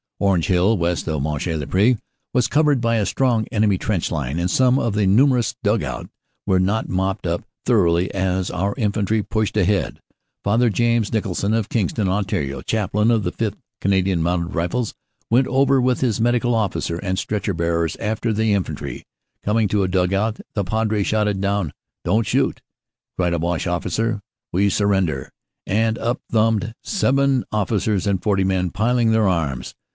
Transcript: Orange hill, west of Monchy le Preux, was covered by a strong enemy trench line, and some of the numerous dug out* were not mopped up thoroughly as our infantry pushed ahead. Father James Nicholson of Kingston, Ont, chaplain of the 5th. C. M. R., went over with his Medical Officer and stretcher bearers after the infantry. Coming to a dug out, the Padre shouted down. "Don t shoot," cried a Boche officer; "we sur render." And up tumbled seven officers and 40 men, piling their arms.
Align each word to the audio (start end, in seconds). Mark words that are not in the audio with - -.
Orange 0.19 0.47
hill, 0.47 0.77
west 0.77 1.07
of 1.07 1.21
Monchy 1.21 1.55
le 1.55 1.65
Preux, 1.65 1.95
was 2.33 2.47
covered 2.47 2.79
by 2.79 2.95
a 2.97 3.07
strong 3.07 3.45
enemy 3.51 3.77
trench 3.77 4.11
line, 4.11 4.39
and 4.39 4.49
some 4.51 4.77
of 4.77 4.93
the 4.93 5.07
numerous 5.07 5.55
dug 5.63 5.83
out* 5.83 6.09
were 6.45 6.59
not 6.59 6.89
mopped 6.89 7.25
up 7.25 7.43
thoroughly 7.65 8.11
as 8.13 8.49
our 8.51 8.75
infantry 8.77 9.23
pushed 9.23 9.57
ahead. 9.57 9.99
Father 10.43 10.69
James 10.69 11.11
Nicholson 11.11 11.53
of 11.55 11.69
Kingston, 11.69 12.07
Ont, 12.07 12.31
chaplain 12.67 13.09
of 13.09 13.23
the 13.23 13.31
5th. 13.31 13.55
C. 13.83 14.11
M. 14.11 14.27
R., 14.27 14.85
went 15.31 15.47
over 15.47 15.81
with 15.81 16.01
his 16.01 16.21
Medical 16.21 16.53
Officer 16.53 16.97
and 16.99 17.17
stretcher 17.17 17.53
bearers 17.53 17.95
after 17.97 18.31
the 18.31 18.53
infantry. 18.53 19.03
Coming 19.43 19.67
to 19.69 19.83
a 19.83 19.87
dug 19.87 20.13
out, 20.13 20.39
the 20.53 20.63
Padre 20.63 21.01
shouted 21.03 21.41
down. 21.41 21.73
"Don 22.05 22.23
t 22.23 22.29
shoot," 22.29 22.61
cried 23.17 23.33
a 23.33 23.39
Boche 23.39 23.67
officer; 23.67 24.21
"we 24.51 24.69
sur 24.69 24.87
render." 24.87 25.31
And 25.65 25.97
up 25.97 26.21
tumbled 26.31 26.73
seven 26.83 27.43
officers 27.51 28.05
and 28.05 28.21
40 28.21 28.43
men, 28.43 28.71
piling 28.71 29.11
their 29.11 29.27
arms. 29.27 29.73